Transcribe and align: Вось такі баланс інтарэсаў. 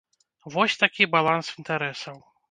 Вось 0.53 0.77
такі 0.83 1.07
баланс 1.15 1.51
інтарэсаў. 1.59 2.17